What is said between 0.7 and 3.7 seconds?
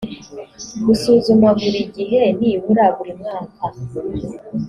gusuzuma buri gihe nibura buri mwaka